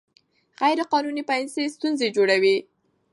[0.61, 2.57] غیر قانوني پیسې ستونزې جوړوي.